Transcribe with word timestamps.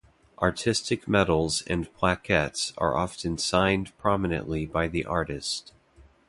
Artistic 0.41 1.07
medals 1.07 1.61
and 1.67 1.93
plaquettes 1.93 2.73
are 2.79 2.97
often 2.97 3.37
signed 3.37 3.95
prominently 3.99 4.65
by 4.65 4.87
the 4.87 5.05
artist. 5.05 5.73